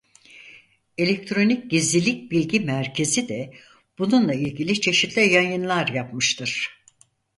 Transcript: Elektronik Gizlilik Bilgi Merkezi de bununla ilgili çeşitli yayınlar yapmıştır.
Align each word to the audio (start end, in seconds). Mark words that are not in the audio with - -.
Elektronik 0.97 1.71
Gizlilik 1.71 2.31
Bilgi 2.31 2.59
Merkezi 2.59 3.29
de 3.29 3.53
bununla 3.99 4.33
ilgili 4.33 4.81
çeşitli 4.81 5.21
yayınlar 5.33 5.87
yapmıştır. 5.87 6.81